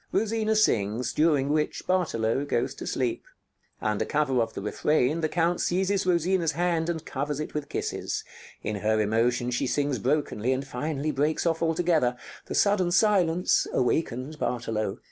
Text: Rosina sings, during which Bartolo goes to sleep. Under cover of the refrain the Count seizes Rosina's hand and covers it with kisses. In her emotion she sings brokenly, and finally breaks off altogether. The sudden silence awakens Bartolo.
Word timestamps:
Rosina 0.11 0.55
sings, 0.55 1.13
during 1.13 1.49
which 1.49 1.85
Bartolo 1.85 2.43
goes 2.43 2.73
to 2.73 2.87
sleep. 2.87 3.23
Under 3.83 4.03
cover 4.03 4.41
of 4.41 4.55
the 4.55 4.61
refrain 4.63 5.21
the 5.21 5.29
Count 5.29 5.61
seizes 5.61 6.07
Rosina's 6.07 6.53
hand 6.53 6.89
and 6.89 7.05
covers 7.05 7.39
it 7.39 7.53
with 7.53 7.69
kisses. 7.69 8.23
In 8.63 8.77
her 8.77 8.99
emotion 8.99 9.51
she 9.51 9.67
sings 9.67 9.99
brokenly, 9.99 10.53
and 10.53 10.65
finally 10.65 11.11
breaks 11.11 11.45
off 11.45 11.61
altogether. 11.61 12.17
The 12.47 12.55
sudden 12.55 12.89
silence 12.89 13.67
awakens 13.73 14.37
Bartolo. 14.37 14.97